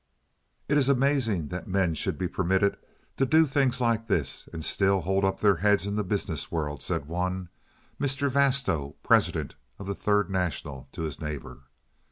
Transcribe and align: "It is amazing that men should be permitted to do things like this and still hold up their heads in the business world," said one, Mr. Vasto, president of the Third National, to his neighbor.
"It 0.67 0.79
is 0.79 0.89
amazing 0.89 1.49
that 1.49 1.67
men 1.67 1.93
should 1.93 2.17
be 2.17 2.27
permitted 2.27 2.75
to 3.17 3.25
do 3.27 3.45
things 3.45 3.79
like 3.79 4.07
this 4.07 4.49
and 4.51 4.65
still 4.65 5.01
hold 5.01 5.23
up 5.23 5.41
their 5.41 5.57
heads 5.57 5.85
in 5.85 5.95
the 5.95 6.03
business 6.03 6.51
world," 6.51 6.81
said 6.81 7.05
one, 7.05 7.49
Mr. 7.99 8.27
Vasto, 8.27 8.95
president 9.03 9.53
of 9.77 9.85
the 9.85 9.93
Third 9.93 10.27
National, 10.31 10.89
to 10.93 11.03
his 11.03 11.19
neighbor. 11.21 11.65